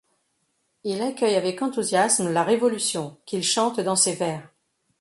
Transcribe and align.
Il 0.83 0.99
accueille 1.03 1.35
avec 1.35 1.61
enthousiasme 1.61 2.31
la 2.33 2.41
Révolution 2.43 3.19
qu'il 3.27 3.43
chante 3.43 3.79
dans 3.79 3.95
ses 3.95 4.15
vers. 4.15 4.49